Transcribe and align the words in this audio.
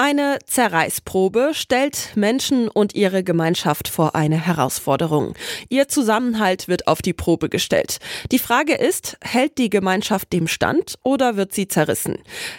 Eine 0.00 0.38
Zerreißprobe 0.46 1.50
stellt 1.54 2.12
Menschen 2.14 2.68
und 2.68 2.94
ihre 2.94 3.24
Gemeinschaft 3.24 3.88
vor 3.88 4.14
eine 4.14 4.36
Herausforderung. 4.36 5.34
Ihr 5.70 5.88
Zusammenhalt 5.88 6.68
wird 6.68 6.86
auf 6.86 7.02
die 7.02 7.12
Probe 7.12 7.48
gestellt. 7.48 7.98
Die 8.30 8.38
Frage 8.38 8.74
ist, 8.74 9.16
hält 9.22 9.58
die 9.58 9.70
Gemeinschaft 9.70 10.32
dem 10.32 10.46
Stand 10.46 11.00
oder 11.02 11.36
wird 11.36 11.52
sie 11.52 11.66
zerrissen? 11.66 12.18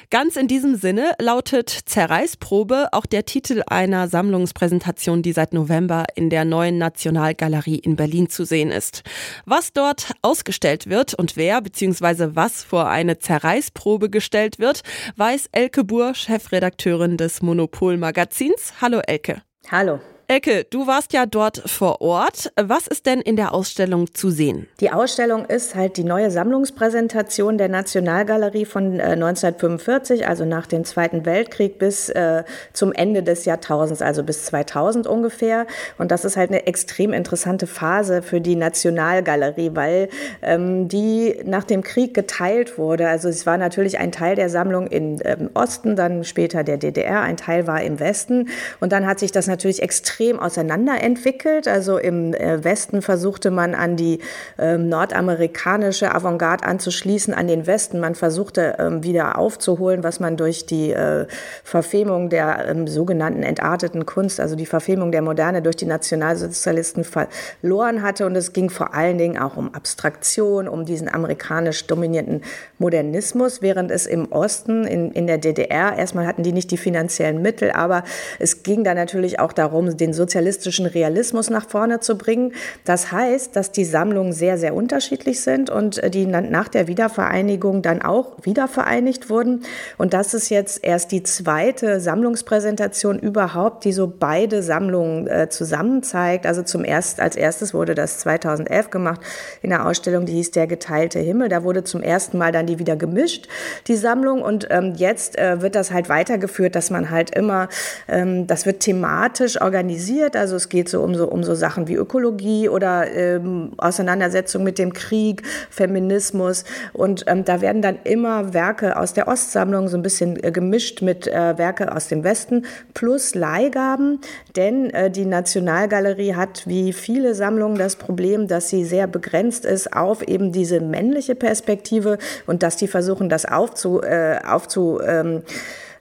Ganz 0.10 0.36
in 0.36 0.50
diesem 0.50 0.76
Sinne 0.76 1.14
lautet 1.18 1.70
Zerreißprobe 1.70 2.90
auch 2.92 3.06
der 3.06 3.24
Titel 3.24 3.64
einer 3.68 4.10
Sammlungspräsentation, 4.10 5.22
die 5.22 5.32
seit 5.32 5.54
November 5.54 6.08
in 6.16 6.30
der 6.30 6.44
neuen 6.44 6.78
Nationalgalerie 6.78 7.80
in 7.80 7.96
Berlin 7.96 8.30
zu 8.30 8.44
sehen 8.44 8.70
ist. 8.70 9.04
Was 9.46 9.72
dort 9.72 10.12
ausgestellt 10.22 10.90
wird 10.90 11.14
und 11.14 11.38
wer 11.38 11.62
bzw. 11.62 12.32
was 12.34 12.66
vor 12.66 12.90
eine 12.90 13.20
Zerreißprobe 13.20 14.10
gestellt 14.10 14.60
wird, 14.60 14.82
weiß 15.16 15.48
Elke 15.54 15.86
Buhr, 15.86 16.14
Chefredakteurin 16.16 17.16
des 17.16 17.29
des 17.30 17.42
Monopol-Magazins. 17.44 18.74
Hallo 18.82 19.02
Elke. 19.08 19.42
Hallo. 19.72 20.00
Elke, 20.32 20.64
du 20.70 20.86
warst 20.86 21.12
ja 21.14 21.26
dort 21.26 21.64
vor 21.66 22.02
Ort. 22.02 22.54
Was 22.56 22.86
ist 22.86 23.08
denn 23.08 23.20
in 23.20 23.36
der 23.36 23.52
Ausstellung 23.52 24.14
zu 24.14 24.30
sehen? 24.30 24.68
Die 24.80 24.92
Ausstellung 24.92 25.46
ist 25.46 25.74
halt 25.74 25.98
die 25.98 26.04
neue 26.04 26.30
Sammlungspräsentation 26.30 27.58
der 27.58 27.68
Nationalgalerie 27.68 28.66
von 28.66 29.00
äh, 29.00 29.14
1945, 29.14 30.28
also 30.28 30.46
nach 30.46 30.68
dem 30.68 30.86
Zweiten 30.86 31.26
Weltkrieg 31.26 31.80
bis 31.80 32.10
äh, 32.10 32.44
zum 32.74 32.94
Ende 32.94 33.24
des 33.24 33.46
Jahrtausends, 33.46 34.04
also 34.04 34.22
bis 34.22 34.46
2000 34.46 35.08
ungefähr. 35.08 35.66
Und 35.98 36.12
das 36.12 36.26
ist 36.26 36.38
halt 36.38 36.52
eine 36.52 36.68
extrem 36.68 37.12
interessante 37.12 37.66
Phase 37.66 38.22
für 38.22 38.40
die 38.40 38.56
Nationalgalerie, 38.56 39.72
weil 39.74 40.10
ähm, 40.44 40.90
die 40.90 41.42
nach 41.44 41.64
dem 41.64 41.82
Krieg 41.82 42.14
geteilt 42.14 42.78
wurde. 42.78 43.10
Also 43.10 43.30
es 43.30 43.48
war 43.48 43.58
natürlich 43.58 43.98
ein 43.98 44.12
Teil 44.12 44.36
der 44.36 44.50
Sammlung 44.50 44.86
im 44.86 45.20
ähm, 45.26 45.50
Osten, 45.56 45.96
dann 45.96 46.24
später 46.24 46.64
der 46.64 46.78
DDR, 46.78 47.22
ein 47.22 47.36
Teil 47.36 47.66
war 47.66 47.82
im 47.82 48.00
Westen. 48.00 48.50
Und 48.80 48.92
dann 48.92 49.08
hat 49.08 49.18
sich 49.18 49.32
das 49.32 49.48
natürlich 49.48 49.82
extrem 49.82 50.19
extrem 50.20 50.40
auseinanderentwickelt. 50.40 51.68
Also 51.68 51.98
im 51.98 52.34
äh, 52.34 52.62
Westen 52.64 53.02
versuchte 53.02 53.52
man 53.52 53.74
an 53.74 53.96
die 53.96 54.20
ähm, 54.58 54.90
nordamerikanische 54.90 56.14
Avantgarde 56.14 56.66
anzuschließen, 56.66 57.34
an 57.34 57.48
den 57.48 57.68
Westen. 57.68 58.02
Man 58.02 58.16
versuchte 58.16 58.76
ähm, 58.80 59.04
wieder 59.04 59.38
aufzuholen, 59.38 60.04
was 60.04 60.20
man 60.20 60.36
durch 60.36 60.66
die 60.66 60.92
äh, 60.92 61.26
Verfemung 61.64 62.30
der 62.30 62.68
ähm, 62.68 62.88
sogenannten 62.88 63.44
entarteten 63.44 64.06
Kunst, 64.06 64.42
also 64.42 64.58
die 64.58 64.66
Verfemung 64.66 65.14
der 65.14 65.22
Moderne 65.22 65.62
durch 65.62 65.78
die 65.78 65.86
Nationalsozialisten 65.86 67.06
verloren 67.06 68.02
hatte. 68.02 68.26
Und 68.26 68.36
es 68.36 68.52
ging 68.52 68.70
vor 68.70 68.94
allen 68.94 69.18
Dingen 69.18 69.38
auch 69.38 69.56
um 69.56 69.74
Abstraktion, 69.74 70.68
um 70.68 70.84
diesen 70.84 71.08
amerikanisch 71.08 71.88
dominierten 71.88 72.42
Modernismus, 72.78 73.62
während 73.62 73.90
es 73.90 74.06
im 74.06 74.32
Osten, 74.34 74.84
in, 74.84 75.12
in 75.12 75.28
der 75.28 75.38
DDR, 75.38 75.98
erstmal 75.98 76.28
hatten 76.28 76.44
die 76.44 76.52
nicht 76.52 76.72
die 76.72 76.78
finanziellen 76.78 77.42
Mittel, 77.42 77.72
aber 77.72 78.04
es 78.38 78.64
ging 78.64 78.84
da 78.84 78.94
natürlich 78.94 79.40
auch 79.40 79.54
darum, 79.54 79.96
den 79.96 80.09
den 80.10 80.14
sozialistischen 80.14 80.86
Realismus 80.86 81.50
nach 81.50 81.70
vorne 81.70 82.00
zu 82.00 82.18
bringen. 82.18 82.54
Das 82.84 83.12
heißt, 83.12 83.56
dass 83.56 83.72
die 83.72 83.86
Sammlungen 83.86 84.34
sehr, 84.34 84.58
sehr 84.58 84.74
unterschiedlich 84.74 85.42
sind 85.42 85.70
und 85.70 86.02
äh, 86.02 86.10
die 86.10 86.26
nach 86.26 86.68
der 86.68 86.88
Wiedervereinigung 86.88 87.82
dann 87.82 88.02
auch 88.02 88.38
wiedervereinigt 88.44 89.30
wurden. 89.30 89.64
Und 89.98 90.14
das 90.14 90.34
ist 90.34 90.50
jetzt 90.50 90.84
erst 90.84 91.12
die 91.12 91.24
zweite 91.24 92.00
Sammlungspräsentation 92.00 93.20
überhaupt, 93.20 93.86
die 93.86 93.94
so 93.94 94.08
beide 94.08 94.64
Sammlungen 94.64 95.28
äh, 95.28 95.50
zusammen 95.50 96.02
zeigt. 96.02 96.46
Also 96.46 96.64
zum 96.64 96.84
erst, 96.84 97.20
als 97.20 97.36
erstes 97.36 97.74
wurde 97.74 97.94
das 97.94 98.20
2011 98.20 98.90
gemacht 98.90 99.22
in 99.62 99.70
der 99.70 99.86
Ausstellung, 99.86 100.26
die 100.26 100.34
hieß 100.34 100.52
Der 100.52 100.68
geteilte 100.68 101.20
Himmel. 101.20 101.50
Da 101.50 101.64
wurde 101.64 101.84
zum 101.84 102.02
ersten 102.02 102.38
Mal 102.38 102.52
dann 102.52 102.66
die 102.66 102.80
wieder 102.80 102.96
gemischt, 102.96 103.48
die 103.88 103.96
Sammlung. 103.96 104.42
Und 104.42 104.68
ähm, 104.72 104.94
jetzt 104.96 105.38
äh, 105.38 105.62
wird 105.62 105.76
das 105.76 105.92
halt 105.92 106.10
weitergeführt, 106.10 106.76
dass 106.76 106.90
man 106.90 107.12
halt 107.12 107.36
immer, 107.36 107.70
ähm, 108.08 108.48
das 108.48 108.66
wird 108.66 108.80
thematisch 108.80 109.62
organisiert 109.62 109.99
organisiert. 110.00 110.36
Also 110.36 110.56
es 110.56 110.70
geht 110.70 110.90
so 110.90 111.02
um 111.02 111.16
so, 111.16 111.28
um 111.28 111.44
so 111.44 111.56
Sachen 111.56 111.88
wie 111.88 111.96
Ökologie 111.96 112.70
oder 112.70 113.12
ähm, 113.12 113.72
Auseinandersetzung 113.78 114.64
mit 114.64 114.80
dem 114.80 114.94
Krieg, 114.94 115.44
Feminismus. 115.70 116.64
Und 116.94 117.26
ähm, 117.28 117.44
da 117.44 117.62
werden 117.62 117.82
dann 117.82 118.00
immer 118.04 118.54
Werke 118.54 118.98
aus 118.98 119.14
der 119.14 119.28
Ostsammlung 119.28 119.90
so 119.90 119.98
ein 119.98 120.02
bisschen 120.02 120.42
äh, 120.42 120.52
gemischt 120.52 121.02
mit 121.02 121.28
äh, 121.28 121.58
Werke 121.58 121.94
aus 121.94 122.08
dem 122.08 122.24
Westen 122.24 122.66
plus 122.94 123.36
Leihgaben. 123.36 124.20
Denn 124.56 124.90
äh, 124.92 125.12
die 125.12 125.26
Nationalgalerie 125.26 126.36
hat 126.36 126.66
wie 126.66 126.94
viele 126.94 127.36
Sammlungen 127.36 127.78
das 127.78 127.98
Problem, 127.98 128.48
dass 128.48 128.70
sie 128.70 128.86
sehr 128.86 129.08
begrenzt 129.08 129.66
ist 129.66 129.94
auf 129.94 130.26
eben 130.28 130.52
diese 130.52 130.80
männliche 130.80 131.36
Perspektive 131.36 132.18
und 132.48 132.64
dass 132.64 132.78
die 132.78 132.88
versuchen, 132.88 133.28
das 133.28 133.46
aufzu, 133.46 134.02
äh, 134.02 134.40
aufzu 134.46 135.00
ähm, 135.06 135.44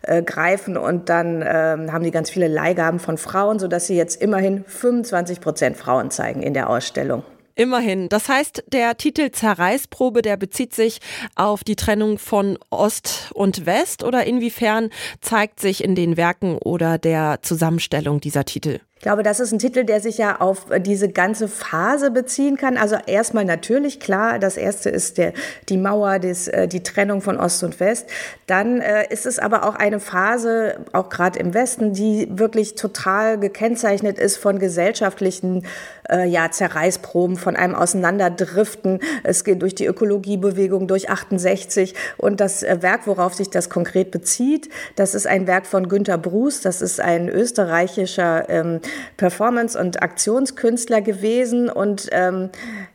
äh, 0.08 0.22
greifen 0.22 0.76
und 0.76 1.08
dann 1.08 1.42
ähm, 1.46 1.92
haben 1.92 2.02
die 2.02 2.10
ganz 2.10 2.30
viele 2.30 2.48
Leihgaben 2.48 2.98
von 2.98 3.19
Frauen, 3.19 3.58
sodass 3.58 3.86
sie 3.86 3.96
jetzt 3.96 4.20
immerhin 4.20 4.64
25 4.64 5.41
Prozent 5.41 5.76
Frauen 5.76 6.10
zeigen 6.10 6.42
in 6.42 6.54
der 6.54 6.70
Ausstellung. 6.70 7.22
Immerhin. 7.54 8.08
Das 8.08 8.28
heißt, 8.28 8.64
der 8.69 8.96
Titel 8.96 9.32
Zerreißprobe, 9.32 10.22
der 10.22 10.36
bezieht 10.36 10.74
sich 10.74 11.00
auf 11.34 11.64
die 11.64 11.74
Trennung 11.74 12.19
von 12.19 12.56
Ost 12.70 13.32
und 13.34 13.66
West 13.66 14.04
oder 14.04 14.24
inwiefern 14.24 14.91
zeigt 15.20 15.58
sich 15.58 15.82
in 15.82 15.96
den 15.96 16.16
Werken 16.16 16.58
oder 16.58 16.98
der 16.98 17.40
Zusammenstellung 17.42 18.20
dieser 18.20 18.44
Titel? 18.44 18.78
Ich 18.98 19.03
glaube, 19.03 19.22
das 19.22 19.38
ist 19.38 19.53
ein 19.53 19.60
Titel, 19.60 19.84
der 19.84 20.00
sich 20.00 20.19
ja 20.19 20.41
auf 20.41 20.66
diese 20.81 21.09
ganze 21.09 21.47
Phase 21.47 22.10
beziehen 22.10 22.56
kann. 22.56 22.76
Also 22.76 22.97
erstmal 23.06 23.44
natürlich 23.44 24.00
klar, 24.00 24.41
das 24.41 24.56
erste 24.56 24.91
ist 24.91 25.19
der, 25.19 25.34
die 25.69 25.76
Mauer, 25.76 26.19
des, 26.19 26.48
äh, 26.48 26.66
die 26.66 26.82
Trennung 26.82 27.22
von 27.22 27.38
Ost 27.38 27.62
und 27.62 27.78
West. 27.78 28.08
Dann 28.48 28.81
äh, 28.81 29.06
ist 29.08 29.25
es 29.25 29.38
aber 29.38 29.69
auch 29.69 29.76
eine 29.76 30.00
Phase, 30.00 30.81
auch 30.92 31.10
gerade 31.10 31.38
im 31.38 31.54
Westen, 31.54 31.92
die 31.92 32.26
wirklich 32.28 32.75
total 32.75 33.38
gekennzeichnet 33.38 34.19
ist 34.19 34.37
von 34.37 34.58
gesellschaftlichen 34.58 35.64
äh, 36.10 36.26
ja, 36.26 36.50
Zerreißproben, 36.50 37.37
von 37.37 37.54
einem 37.54 37.76
Auseinanderdriften. 37.76 38.98
Es 39.22 39.44
geht 39.44 39.62
durch 39.62 39.76
die 39.76 39.87
Ökologiebewegung, 39.87 40.88
durch 40.88 41.08
68. 41.08 41.94
Und 42.16 42.41
das 42.41 42.64
äh, 42.64 42.78
Werk, 42.81 43.06
worauf 43.06 43.34
sich 43.34 43.48
das 43.48 43.70
konkret 43.70 44.10
bezieht, 44.10 44.69
das 44.97 45.14
ist 45.14 45.28
ein 45.28 45.47
Werk 45.47 45.66
von 45.66 45.88
Günter 45.88 46.19
Bruce. 46.19 46.62
Das 46.62 46.82
ist 46.82 47.00
ein 47.00 47.28
österreichischer 47.28 48.48
ähm, 48.48 48.81
Performance- 49.16 49.78
und 49.78 50.03
Aktionskünstler 50.03 51.00
gewesen. 51.00 51.69
Und 51.69 52.09
ähm, 52.12 52.50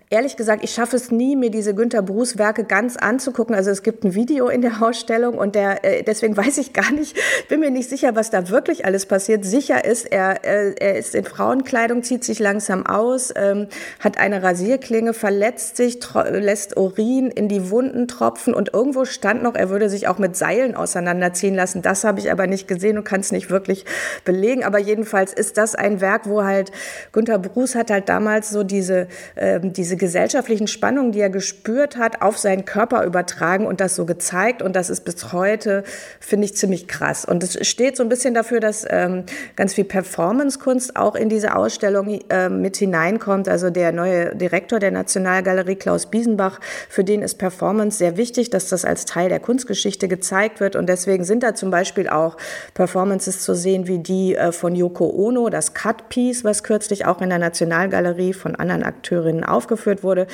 ehrlich 0.10 0.38
gesagt, 0.38 0.64
ich 0.64 0.72
schaffe 0.72 0.96
es 0.96 1.12
nie, 1.12 1.36
mir 1.36 1.50
diese 1.50 1.74
Günter 1.74 2.02
Bruce 2.02 2.38
Werke 2.38 2.64
ganz 2.64 2.98
anzugucken. 2.98 3.56
Also 3.56 3.72
es 3.72 3.84
gibt 3.84 4.04
ein 4.04 4.14
Video 4.14 4.48
in 4.48 4.62
der 4.62 4.82
Ausstellung 4.82 5.38
und 5.38 5.56
der, 5.56 5.84
äh, 5.84 6.04
deswegen 6.04 6.38
weiß 6.44 6.60
ich 6.60 6.74
gar 6.74 6.92
nicht, 6.92 7.18
bin 7.50 7.60
mir 7.60 7.72
nicht 7.72 7.90
sicher, 7.90 8.16
was 8.16 8.30
da 8.30 8.50
wirklich 8.50 8.86
alles 8.86 9.06
passiert. 9.06 9.44
Sicher 9.44 9.84
ist, 9.86 10.06
er, 10.06 10.46
äh, 10.46 10.76
er 10.80 10.98
ist 10.98 11.16
in 11.16 11.26
Frauenkleidung, 11.26 12.04
zieht 12.04 12.24
sich 12.24 12.40
langsam 12.40 12.86
aus, 12.86 13.34
ähm, 13.36 13.68
hat 14.00 14.20
eine 14.20 14.44
Rasierklinge, 14.44 15.14
verletzt 15.14 15.78
sich, 15.78 16.00
lässt 16.30 16.78
Urin 16.78 17.32
in 17.32 17.48
die 17.48 17.72
Wunden 17.72 18.08
tropfen 18.08 18.54
und 18.54 18.74
irgendwo 18.74 19.06
stand 19.06 19.42
noch, 19.42 19.56
er 19.56 19.70
würde 19.70 19.90
sich 19.90 20.08
auch 20.08 20.20
mit 20.20 20.36
Seilen 20.36 20.76
auseinanderziehen 20.76 21.56
lassen. 21.56 21.82
Das 21.82 22.04
habe 22.04 22.20
ich 22.20 22.32
aber 22.32 22.46
nicht 22.46 22.68
gesehen 22.68 22.98
und 22.98 23.04
kann 23.04 23.22
es 23.22 23.32
nicht 23.32 23.50
wirklich 23.50 23.86
belegen. 24.26 24.64
Aber 24.64 24.78
jedenfalls 24.78 25.34
ist 25.34 25.58
das 25.58 25.76
ein 25.76 26.02
Werk, 26.02 26.30
wo 26.30 26.44
halt 26.44 26.72
Günter 27.12 27.40
Bruce 27.40 27.76
hat 27.76 27.90
halt 27.90 28.10
damals 28.10 28.50
so 28.50 28.64
diese, 28.64 29.08
ähm, 29.36 29.74
diese 29.74 29.98
gesellschaftlichen 30.04 30.68
Spannungen, 30.68 31.14
die 31.14 31.22
er 31.22 31.30
gespürt 31.30 31.96
hat, 31.96 32.22
auf 32.22 32.38
seinen 32.38 32.66
Körper 32.66 33.06
übertragen 33.06 33.66
und 33.66 33.80
das 33.80 33.96
so 33.96 34.06
gezeigt. 34.06 34.62
Und 34.62 34.76
das 34.76 34.90
ist 34.90 35.06
bis 35.06 35.32
heute, 35.32 35.86
finde 36.20 36.44
ich, 36.44 36.58
ziemlich 36.58 36.90
krass. 36.90 37.24
Und 37.24 37.42
es 37.42 37.66
steht 37.66 37.96
so 37.96 38.04
ein 38.04 38.10
bisschen 38.10 38.34
dafür, 38.34 38.60
dass 38.60 38.86
ähm, 38.90 39.24
ganz 39.56 39.76
viel 39.76 39.86
Performance-Kunst 39.86 40.98
auch 40.98 41.16
in 41.16 41.30
diese 41.30 41.56
Ausstellung 41.56 42.20
äh, 42.28 42.50
mit 42.50 42.76
hineinkommt. 42.76 43.48
Also 43.48 43.70
der 43.70 43.94
neue 43.94 44.36
Direktor 44.36 44.80
der 44.80 44.92
Nationalgalerie, 44.92 45.78
Klaus 45.78 46.08
Biesenbach, 46.08 46.60
für 46.90 47.06
den 47.06 47.22
ist 47.22 47.36
Performance 47.36 47.98
sehr 47.98 48.18
wichtig, 48.18 48.50
dass 48.50 48.68
das 48.68 48.84
als 48.84 49.06
Teil 49.06 49.30
der 49.30 49.40
Kunstgeschichte 49.40 50.10
gezeigt 50.10 50.60
wird. 50.60 50.76
Und 50.76 50.90
deswegen 50.90 51.24
sind 51.24 51.44
da 51.44 51.56
zum 51.56 51.72
Beispiel 51.72 52.10
auch 52.10 52.36
Performances 52.74 53.40
zu 53.40 53.56
sehen, 53.56 53.88
wie 53.88 54.00
die 54.00 54.36
äh, 54.36 54.52
von 54.52 54.76
Yoko 54.76 55.10
Ono, 55.16 55.50
das 55.50 55.74
Cut-Piece, 55.74 56.44
was 56.44 56.62
kürzlich 56.64 57.06
auch 57.06 57.22
in 57.22 57.30
der 57.30 57.40
Nationalgalerie 57.40 58.34
von 58.34 58.58
anderen 58.58 58.84
Akteurinnen 58.84 59.46
aufgeführt 59.84 60.04
wurde. 60.04 60.28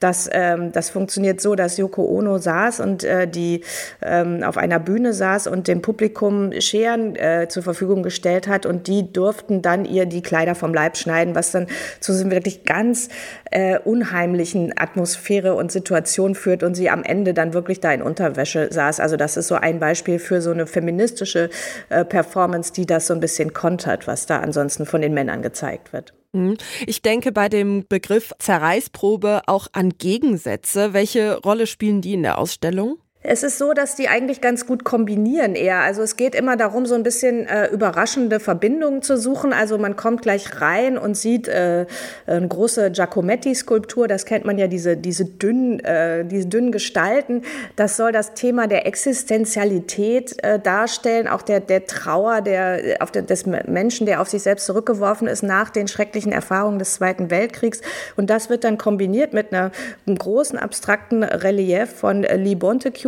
Das, 0.00 0.28
ähm, 0.32 0.72
das 0.72 0.90
funktioniert 0.90 1.40
so, 1.40 1.54
dass 1.54 1.76
Yoko 1.76 2.04
Ono 2.04 2.38
saß 2.38 2.80
und 2.80 3.04
äh, 3.04 3.28
die 3.28 3.62
ähm, 4.02 4.42
auf 4.42 4.56
einer 4.56 4.78
Bühne 4.78 5.12
saß 5.12 5.46
und 5.46 5.68
dem 5.68 5.82
Publikum 5.82 6.52
Scheren 6.60 7.16
äh, 7.16 7.46
zur 7.48 7.62
Verfügung 7.62 8.02
gestellt 8.02 8.48
hat 8.48 8.66
und 8.66 8.86
die 8.86 9.12
durften 9.12 9.62
dann 9.62 9.84
ihr 9.84 10.06
die 10.06 10.22
Kleider 10.22 10.54
vom 10.54 10.74
Leib 10.74 10.96
schneiden, 10.96 11.34
was 11.34 11.52
dann 11.52 11.66
zu 12.00 12.12
so 12.12 12.30
wirklich 12.30 12.64
ganz 12.64 13.08
äh, 13.50 13.78
unheimlichen 13.78 14.72
Atmosphäre 14.76 15.54
und 15.54 15.70
Situation 15.72 16.34
führt 16.34 16.62
und 16.62 16.74
sie 16.74 16.90
am 16.90 17.02
Ende 17.04 17.34
dann 17.34 17.54
wirklich 17.54 17.80
da 17.80 17.92
in 17.92 18.02
Unterwäsche 18.02 18.68
saß. 18.72 19.00
Also 19.00 19.16
das 19.16 19.36
ist 19.36 19.48
so 19.48 19.54
ein 19.54 19.78
Beispiel 19.78 20.18
für 20.18 20.40
so 20.40 20.50
eine 20.50 20.66
feministische 20.66 21.50
äh, 21.88 22.04
Performance, 22.04 22.72
die 22.72 22.86
das 22.86 23.06
so 23.06 23.14
ein 23.14 23.20
bisschen 23.20 23.52
kontert, 23.52 24.06
was 24.06 24.26
da 24.26 24.40
ansonsten 24.40 24.86
von 24.86 25.00
den 25.00 25.14
Männern 25.14 25.42
gezeigt 25.42 25.92
wird. 25.92 26.12
Hm. 26.34 26.56
Ich 26.86 27.02
denke 27.02 27.30
bei 27.30 27.48
dem 27.48 27.86
Begriff 27.86 28.32
Zerreißprobe 28.38 29.42
auch 29.46 29.68
an 29.72 29.90
Gegensätze. 29.98 30.94
Welche 30.94 31.38
Rolle 31.38 31.66
spielen 31.66 32.00
die 32.00 32.14
in 32.14 32.22
der 32.22 32.38
Ausstellung? 32.38 32.98
Es 33.24 33.44
ist 33.44 33.58
so, 33.58 33.72
dass 33.72 33.94
die 33.94 34.08
eigentlich 34.08 34.40
ganz 34.40 34.66
gut 34.66 34.82
kombinieren 34.82 35.54
eher. 35.54 35.78
Also 35.78 36.02
es 36.02 36.16
geht 36.16 36.34
immer 36.34 36.56
darum, 36.56 36.86
so 36.86 36.96
ein 36.96 37.04
bisschen 37.04 37.46
äh, 37.46 37.68
überraschende 37.68 38.40
Verbindungen 38.40 39.00
zu 39.02 39.16
suchen. 39.16 39.52
Also 39.52 39.78
man 39.78 39.94
kommt 39.94 40.22
gleich 40.22 40.60
rein 40.60 40.98
und 40.98 41.16
sieht 41.16 41.46
äh, 41.46 41.86
eine 42.26 42.48
große 42.48 42.90
Giacometti-Skulptur. 42.90 44.08
Das 44.08 44.26
kennt 44.26 44.44
man 44.44 44.58
ja, 44.58 44.66
diese, 44.66 44.96
diese, 44.96 45.24
dünnen, 45.24 45.78
äh, 45.80 46.24
diese 46.24 46.48
dünnen 46.48 46.72
Gestalten. 46.72 47.42
Das 47.76 47.96
soll 47.96 48.10
das 48.10 48.34
Thema 48.34 48.66
der 48.66 48.86
Existenzialität 48.86 50.42
äh, 50.42 50.58
darstellen, 50.58 51.28
auch 51.28 51.42
der, 51.42 51.60
der 51.60 51.86
Trauer 51.86 52.40
der, 52.40 52.96
auf 52.98 53.12
der, 53.12 53.22
des 53.22 53.46
Menschen, 53.46 54.04
der 54.04 54.20
auf 54.20 54.28
sich 54.28 54.42
selbst 54.42 54.66
zurückgeworfen 54.66 55.28
ist 55.28 55.44
nach 55.44 55.70
den 55.70 55.86
schrecklichen 55.86 56.32
Erfahrungen 56.32 56.80
des 56.80 56.94
Zweiten 56.94 57.30
Weltkriegs. 57.30 57.82
Und 58.16 58.30
das 58.30 58.50
wird 58.50 58.64
dann 58.64 58.78
kombiniert 58.78 59.32
mit 59.32 59.52
einer, 59.52 59.70
einem 60.08 60.18
großen 60.18 60.58
abstrakten 60.58 61.22
Relief 61.22 61.88
von 61.88 62.24
äh, 62.24 62.36
Lee 62.36 62.56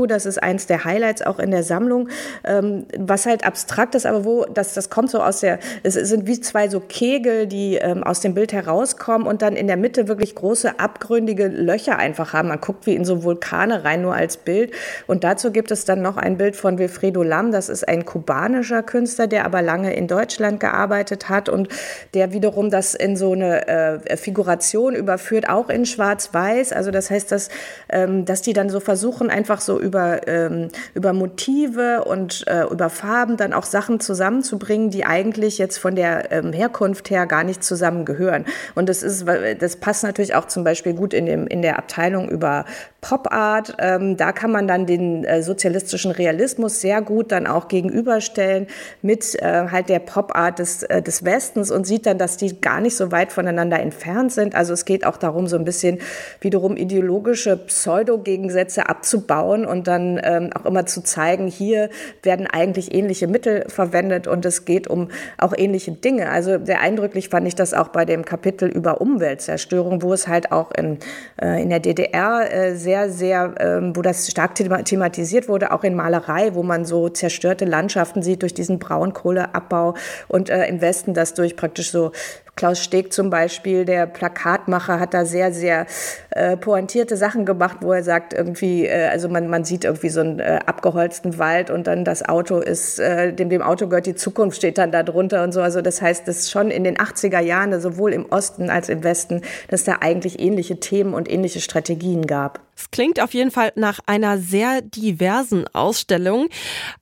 Das 0.07 0.27
ist 0.27 0.43
eins 0.43 0.67
der 0.67 0.85
Highlights 0.85 1.23
auch 1.23 1.39
in 1.39 1.51
der 1.51 1.63
Sammlung, 1.63 2.09
ähm, 2.45 2.87
was 2.99 3.27
halt 3.27 3.47
abstrakt 3.47 3.95
ist, 3.95 4.07
aber 4.07 4.25
wo, 4.25 4.45
das, 4.45 4.75
das 4.75 4.91
kommt 4.91 5.11
so 5.11 5.21
aus 5.21 5.41
der, 5.41 5.59
es 5.83 5.95
sind 5.95 6.27
wie 6.27 6.41
zwei 6.41 6.69
so 6.69 6.81
Kegel, 6.81 7.47
die 7.47 7.77
ähm, 7.77 8.03
aus 8.05 8.21
dem 8.21 8.35
Bild 8.35 8.53
herauskommen 8.53 9.27
und 9.27 9.43
dann 9.43 9.57
in 9.57 9.67
der 9.67 9.77
Mitte 9.77 10.09
wirklich 10.09 10.35
große 10.35 10.79
abgründige 10.79 11.49
Löcher 11.49 11.97
einfach 11.99 12.33
haben. 12.33 12.49
Man 12.49 12.61
guckt 12.61 12.87
wie 12.87 12.95
in 12.95 13.05
so 13.05 13.23
Vulkane 13.25 13.85
rein, 13.85 14.03
nur 14.03 14.15
als 14.15 14.37
Bild. 14.37 14.73
Und 15.07 15.25
dazu 15.25 15.51
gibt 15.51 15.71
es 15.71 15.85
dann 15.85 16.03
noch 16.03 16.17
ein 16.17 16.37
Bild 16.37 16.57
von 16.57 16.79
Wilfredo 16.79 17.23
Lam, 17.23 17.53
das 17.53 17.69
ist 17.69 17.89
ein 17.89 18.05
kubanischer 18.05 18.83
Künstler, 18.83 19.27
der 19.27 19.45
aber 19.45 19.63
lange 19.63 19.95
in 19.95 20.09
Deutschland 20.09 20.61
gearbeitet 20.61 21.29
hat 21.29 21.49
und 21.49 21.69
der 22.15 22.33
wiederum 22.33 22.71
das 22.71 22.95
in 22.95 23.17
so 23.17 23.33
eine 23.33 23.67
äh, 23.69 24.17
Figuration 24.17 24.95
überführt, 24.95 25.49
auch 25.49 25.69
in 25.69 25.87
Schwarz-Weiß. 25.87 26.73
Also 26.73 26.91
das 26.91 27.11
heißt, 27.11 27.33
dass, 27.33 27.49
ähm, 27.89 28.25
dass 28.25 28.43
die 28.43 28.53
dann 28.53 28.69
so 28.69 28.81
versuchen, 28.81 29.31
einfach 29.31 29.61
so 29.61 29.81
über 29.81 29.94
über, 29.95 30.27
ähm, 30.27 30.69
über 30.95 31.13
Motive 31.13 32.05
und 32.05 32.45
äh, 32.49 32.65
über 32.65 32.91
Farben 32.91 33.37
dann 33.37 33.53
auch 33.53 33.63
Sachen 33.63 34.01
zusammenzubringen, 34.01 34.91
die 34.91 35.05
eigentlich 35.05 35.59
jetzt 35.59 35.79
von 35.79 35.95
der 35.95 36.33
ähm, 36.33 36.53
Herkunft 36.53 37.11
her 37.11 37.27
gar 37.27 37.45
nicht 37.45 37.63
zusammengehören. 37.63 38.45
Und 38.75 38.89
das 38.89 39.05
ist, 39.05 39.25
das 39.61 39.77
passt 39.77 40.03
natürlich 40.03 40.35
auch 40.35 40.47
zum 40.47 40.65
Beispiel 40.65 40.95
gut 40.95 41.15
in, 41.15 41.27
dem, 41.27 41.47
in 41.47 41.63
der 41.63 41.79
Abteilung 41.79 42.29
über 42.29 42.65
Pop 43.05 43.33
Art. 43.33 43.77
Ähm, 43.79 44.17
da 44.17 44.33
kann 44.33 44.51
man 44.51 44.67
dann 44.67 44.87
den 44.87 45.25
äh, 45.25 45.43
sozialistischen 45.43 46.11
Realismus 46.11 46.81
sehr 46.81 47.03
gut 47.03 47.33
dann 47.33 47.47
auch 47.47 47.69
gegenüberstellen 47.69 48.67
mit 49.03 49.35
äh, 49.43 49.69
halt 49.71 49.91
der 49.91 49.99
Pop 49.99 50.35
Art 50.35 50.59
des, 50.59 50.83
äh, 50.85 51.03
des 51.03 51.23
Westens 51.23 51.71
und 51.71 51.87
sieht 51.87 52.07
dann, 52.07 52.19
dass 52.19 52.39
die 52.39 52.61
gar 52.61 52.81
nicht 52.81 52.97
so 52.97 53.13
weit 53.13 53.31
voneinander 53.31 53.79
entfernt 53.79 54.33
sind. 54.33 54.55
Also 54.55 54.73
es 54.73 54.87
geht 54.87 55.07
auch 55.07 55.19
darum, 55.19 55.47
so 55.47 55.57
ein 55.57 55.65
bisschen 55.65 55.99
wiederum 56.41 56.77
ideologische 56.79 57.59
Pseudo-Gegensätze 57.59 58.89
abzubauen 58.89 59.67
und 59.67 59.84
dann 59.85 60.21
ähm, 60.23 60.51
auch 60.55 60.65
immer 60.65 60.87
zu 60.87 61.03
zeigen, 61.03 61.47
hier 61.47 61.91
werden 62.23 62.47
eigentlich 62.47 62.95
ähnliche 62.95 63.29
Mittel 63.29 63.65
verwendet 63.69 64.27
und 64.27 64.45
es 64.45 64.65
geht 64.65 64.89
um 64.89 65.09
auch 65.39 65.53
ähnliche 65.57 65.93
Dinge. 65.93 66.31
Also 66.31 66.65
sehr 66.65 66.81
eindrücklich 66.81 67.29
fand 67.29 67.47
ich 67.47 67.55
das 67.55 67.75
auch 67.75 67.89
bei 67.89 68.05
dem 68.05 68.25
Kapitel 68.25 68.69
über 68.69 69.01
Umweltzerstörung, 69.01 70.03
wo 70.03 70.13
es 70.13 70.27
halt 70.27 70.53
auch 70.53 70.71
in, 70.73 70.99
äh, 71.41 71.63
in 71.63 71.71
der 71.71 71.81
DDR 71.81 72.53
äh, 72.53 72.75
sehr, 72.75 73.11
sehr, 73.11 73.55
ähm, 73.61 73.95
wo 73.95 74.03
das 74.03 74.31
stark 74.31 74.55
thematisiert 74.55 75.49
wurde, 75.49 75.73
auch 75.73 75.85
in 75.85 75.95
Malerei, 75.95 76.55
wo 76.55 76.63
man 76.63 76.85
so 76.85 77.09
zerstörte 77.09 77.65
Landschaften 77.65 78.23
sieht 78.23 78.43
durch 78.43 78.55
diesen 78.55 78.79
Braunkohleabbau 78.79 79.95
und 80.29 80.51
äh, 80.51 80.67
im 80.67 80.81
Westen 80.81 81.15
das 81.15 81.35
durch 81.35 81.57
praktisch 81.57 81.91
so 81.91 82.13
Klaus 82.57 82.79
Steg 82.79 83.13
zum 83.13 83.31
Beispiel, 83.31 83.85
der 83.85 84.07
Plakatmacher, 84.07 85.01
hat 85.01 85.13
da 85.13 85.25
sehr, 85.25 85.53
sehr 85.53 85.87
äh, 86.31 86.57
pointierte 86.57 87.17
Sachen 87.17 87.45
gemacht, 87.45 87.79
wo 87.81 87.93
er 87.93 88.05
sagt, 88.05 88.33
irgendwie, 88.33 88.87
äh, 88.87 89.09
also 89.09 89.29
man, 89.29 89.49
man 89.49 89.65
sieht 89.65 89.85
irgendwie 89.85 90.09
so 90.09 90.21
einen 90.21 90.39
äh, 90.39 90.61
abgeholzten 90.65 91.39
Wald 91.39 91.71
und 91.71 91.87
dann 91.87 92.05
das 92.05 92.23
Auto 92.29 92.59
ist, 92.59 93.01
äh, 93.01 93.33
dem 93.33 93.49
dem 93.49 93.63
Auto 93.63 93.89
gehört 93.89 94.07
die 94.07 94.15
Zukunft, 94.15 94.59
steht 94.59 94.79
dann 94.79 94.93
da 94.93 95.03
drunter 95.03 95.43
und 95.43 95.53
so. 95.53 95.61
Also 95.61 95.83
das 95.83 96.01
heißt, 96.01 96.29
dass 96.29 96.51
schon 96.51 96.71
in 96.71 96.85
den 96.85 96.97
80er 96.97 97.41
Jahren, 97.41 97.79
sowohl 97.81 98.13
im 98.13 98.27
Osten 98.27 98.71
als 98.71 98.89
im 98.89 99.03
Westen, 99.03 99.43
dass 99.69 99.85
da 99.85 99.99
eigentlich 100.01 100.39
ähnliche 100.39 100.79
Themen 100.79 101.15
und 101.15 101.31
ähnliche 101.31 101.61
Strategien 101.61 102.27
gab. 102.27 102.64
Es 102.77 102.91
klingt 102.91 103.21
auf 103.21 103.35
jeden 103.35 103.51
Fall 103.51 103.73
nach 103.77 104.01
einer 104.07 104.39
sehr 104.39 104.83
diversen 104.83 105.67
Ausstellung. 105.69 106.49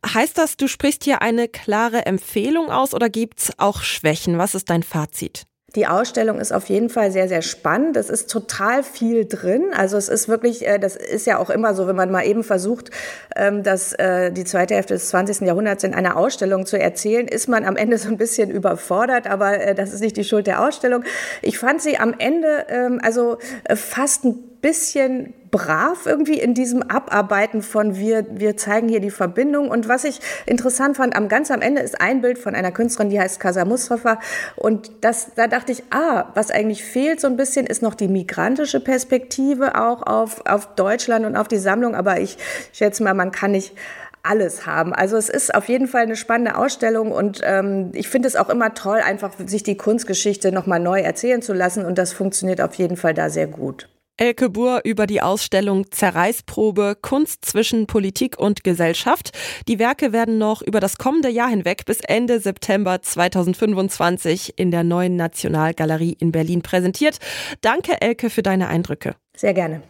Heißt 0.06 0.38
das, 0.38 0.56
du 0.56 0.69
sprichst 0.69 1.04
hier 1.04 1.22
eine 1.22 1.48
klare 1.48 2.06
Empfehlung 2.06 2.70
aus 2.70 2.94
oder 2.94 3.08
gibt's 3.08 3.52
auch 3.58 3.82
Schwächen? 3.82 4.38
Was 4.38 4.54
ist 4.54 4.70
dein 4.70 4.82
Fazit? 4.82 5.46
Die 5.74 5.86
Ausstellung 5.86 6.38
ist 6.38 6.52
auf 6.52 6.69
jeden 6.69 6.90
Fall 6.90 7.10
sehr, 7.10 7.28
sehr 7.28 7.40
spannend. 7.40 7.96
Es 7.96 8.10
ist 8.10 8.30
total 8.30 8.82
viel 8.82 9.26
drin. 9.26 9.70
Also 9.74 9.96
es 9.96 10.10
ist 10.10 10.28
wirklich, 10.28 10.66
äh, 10.66 10.78
das 10.78 10.96
ist 10.96 11.26
ja 11.26 11.38
auch 11.38 11.48
immer 11.48 11.74
so, 11.74 11.86
wenn 11.86 11.96
man 11.96 12.10
mal 12.10 12.26
eben 12.26 12.44
versucht, 12.44 12.90
ähm, 13.36 13.62
dass 13.62 13.94
äh, 13.94 14.30
die 14.32 14.44
zweite 14.44 14.74
Hälfte 14.74 14.94
des 14.94 15.08
20. 15.08 15.46
Jahrhunderts 15.46 15.84
in 15.84 15.94
einer 15.94 16.16
Ausstellung 16.16 16.66
zu 16.66 16.78
erzählen, 16.78 17.26
ist 17.26 17.48
man 17.48 17.64
am 17.64 17.76
Ende 17.76 17.96
so 17.96 18.08
ein 18.08 18.19
bisschen 18.19 18.50
überfordert. 18.50 19.26
Aber 19.26 19.58
äh, 19.60 19.74
das 19.74 19.94
ist 19.94 20.00
nicht 20.00 20.16
die 20.19 20.24
Schuld 20.24 20.46
der 20.46 20.62
Ausstellung. 20.62 21.04
Ich 21.40 21.58
fand 21.58 21.80
sie 21.80 21.96
am 21.98 22.14
Ende 22.19 22.66
ähm, 22.69 23.00
also 23.02 23.38
fast 23.74 24.24
ein 24.24 24.51
bisschen 24.62 25.34
brav 25.50 26.06
irgendwie 26.06 26.40
in 26.40 26.54
diesem 26.54 26.82
Abarbeiten 26.82 27.60
von 27.60 27.96
wir, 27.96 28.24
wir 28.30 28.56
zeigen 28.56 28.88
hier 28.88 29.00
die 29.00 29.10
Verbindung. 29.10 29.68
Und 29.68 29.86
was 29.86 30.04
ich 30.04 30.20
interessant 30.46 30.96
fand, 30.96 31.14
am 31.14 31.28
ganz 31.28 31.50
am 31.50 31.60
Ende 31.60 31.82
ist 31.82 32.00
ein 32.00 32.22
Bild 32.22 32.38
von 32.38 32.54
einer 32.54 32.72
Künstlerin, 32.72 33.10
die 33.10 33.20
heißt 33.20 33.38
Casa 33.38 33.66
Mustafa. 33.66 34.18
Und 34.56 34.90
das, 35.02 35.34
da 35.34 35.48
dachte 35.48 35.72
ich, 35.72 35.82
ah, 35.90 36.30
was 36.34 36.50
eigentlich 36.50 36.82
fehlt 36.82 37.20
so 37.20 37.26
ein 37.26 37.36
bisschen, 37.36 37.66
ist 37.66 37.82
noch 37.82 37.94
die 37.94 38.08
migrantische 38.08 38.80
Perspektive 38.80 39.78
auch 39.78 40.02
auf, 40.06 40.46
auf 40.46 40.74
Deutschland 40.74 41.26
und 41.26 41.36
auf 41.36 41.48
die 41.48 41.58
Sammlung. 41.58 41.94
Aber 41.94 42.20
ich 42.20 42.38
schätze 42.72 43.02
mal, 43.02 43.12
man 43.12 43.30
kann 43.30 43.50
nicht 43.50 43.76
alles 44.22 44.66
haben. 44.66 44.94
Also 44.94 45.16
es 45.16 45.28
ist 45.28 45.54
auf 45.54 45.68
jeden 45.68 45.88
Fall 45.88 46.02
eine 46.02 46.16
spannende 46.16 46.56
Ausstellung 46.56 47.10
und 47.10 47.40
ähm, 47.44 47.90
ich 47.92 48.08
finde 48.08 48.28
es 48.28 48.36
auch 48.36 48.48
immer 48.48 48.72
toll, 48.72 49.00
einfach 49.00 49.32
sich 49.44 49.64
die 49.64 49.76
Kunstgeschichte 49.76 50.52
nochmal 50.52 50.78
neu 50.78 51.00
erzählen 51.00 51.42
zu 51.42 51.52
lassen 51.52 51.84
und 51.84 51.98
das 51.98 52.12
funktioniert 52.12 52.60
auf 52.60 52.74
jeden 52.74 52.96
Fall 52.96 53.14
da 53.14 53.30
sehr 53.30 53.48
gut. 53.48 53.88
Elke 54.18 54.50
Buhr 54.50 54.82
über 54.84 55.06
die 55.06 55.22
Ausstellung 55.22 55.90
Zerreißprobe 55.90 56.96
Kunst 57.00 57.44
zwischen 57.46 57.86
Politik 57.86 58.38
und 58.38 58.62
Gesellschaft. 58.62 59.30
Die 59.68 59.78
Werke 59.78 60.12
werden 60.12 60.36
noch 60.36 60.60
über 60.60 60.80
das 60.80 60.98
kommende 60.98 61.30
Jahr 61.30 61.48
hinweg 61.48 61.86
bis 61.86 62.00
Ende 62.00 62.38
September 62.38 63.00
2025 63.00 64.58
in 64.58 64.70
der 64.70 64.84
neuen 64.84 65.16
Nationalgalerie 65.16 66.16
in 66.18 66.30
Berlin 66.30 66.60
präsentiert. 66.60 67.18
Danke, 67.62 68.00
Elke, 68.02 68.28
für 68.28 68.42
deine 68.42 68.68
Eindrücke. 68.68 69.16
Sehr 69.34 69.54
gerne. 69.54 69.82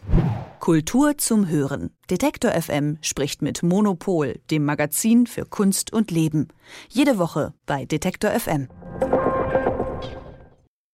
Kultur 0.61 1.17
zum 1.17 1.49
Hören. 1.49 1.91
Detektor 2.09 2.51
FM 2.51 2.99
spricht 3.01 3.41
mit 3.41 3.61
Monopol, 3.61 4.39
dem 4.49 4.63
Magazin 4.63 5.27
für 5.27 5.45
Kunst 5.45 5.91
und 5.91 6.11
Leben. 6.11 6.47
Jede 6.87 7.17
Woche 7.17 7.53
bei 7.65 7.83
Detektor 7.83 8.31
FM. 8.31 8.69